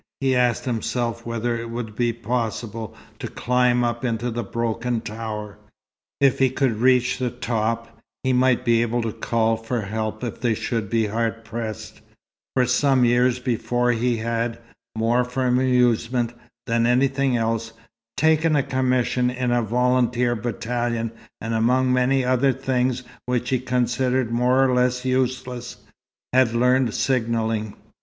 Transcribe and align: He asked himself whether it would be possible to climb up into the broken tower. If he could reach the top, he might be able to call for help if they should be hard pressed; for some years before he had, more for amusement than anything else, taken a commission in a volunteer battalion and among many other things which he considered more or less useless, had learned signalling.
He 0.19 0.35
asked 0.35 0.65
himself 0.65 1.27
whether 1.27 1.55
it 1.55 1.69
would 1.69 1.95
be 1.95 2.11
possible 2.11 2.95
to 3.19 3.27
climb 3.27 3.83
up 3.83 4.03
into 4.03 4.31
the 4.31 4.41
broken 4.41 4.99
tower. 5.01 5.59
If 6.19 6.39
he 6.39 6.49
could 6.49 6.77
reach 6.81 7.19
the 7.19 7.29
top, 7.29 7.99
he 8.23 8.33
might 8.33 8.65
be 8.65 8.81
able 8.81 9.03
to 9.03 9.13
call 9.13 9.57
for 9.57 9.81
help 9.81 10.23
if 10.23 10.41
they 10.41 10.55
should 10.55 10.89
be 10.89 11.05
hard 11.05 11.45
pressed; 11.45 12.01
for 12.55 12.65
some 12.65 13.05
years 13.05 13.37
before 13.37 13.91
he 13.91 14.17
had, 14.17 14.57
more 14.97 15.23
for 15.23 15.45
amusement 15.45 16.33
than 16.65 16.87
anything 16.87 17.37
else, 17.37 17.73
taken 18.17 18.55
a 18.55 18.63
commission 18.63 19.29
in 19.29 19.51
a 19.51 19.61
volunteer 19.61 20.35
battalion 20.35 21.11
and 21.39 21.53
among 21.53 21.93
many 21.93 22.25
other 22.25 22.51
things 22.53 23.03
which 23.27 23.51
he 23.51 23.59
considered 23.59 24.31
more 24.31 24.65
or 24.65 24.73
less 24.73 25.05
useless, 25.05 25.77
had 26.33 26.55
learned 26.55 26.91
signalling. 26.95 27.75